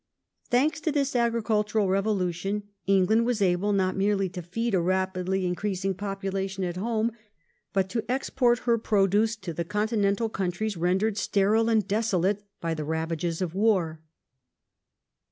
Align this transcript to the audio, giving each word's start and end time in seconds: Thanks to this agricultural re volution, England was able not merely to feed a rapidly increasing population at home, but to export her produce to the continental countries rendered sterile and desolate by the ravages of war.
Thanks 0.49 0.81
to 0.81 0.91
this 0.91 1.15
agricultural 1.15 1.87
re 1.87 2.01
volution, 2.01 2.63
England 2.87 3.23
was 3.23 3.39
able 3.39 3.71
not 3.71 3.95
merely 3.95 4.29
to 4.29 4.41
feed 4.41 4.73
a 4.73 4.79
rapidly 4.81 5.45
increasing 5.45 5.93
population 5.93 6.63
at 6.63 6.75
home, 6.75 7.11
but 7.71 7.87
to 7.89 8.03
export 8.09 8.57
her 8.65 8.79
produce 8.79 9.35
to 9.35 9.53
the 9.53 9.63
continental 9.63 10.27
countries 10.27 10.75
rendered 10.75 11.17
sterile 11.19 11.69
and 11.69 11.87
desolate 11.87 12.43
by 12.59 12.73
the 12.73 12.83
ravages 12.83 13.43
of 13.43 13.53
war. 13.53 14.01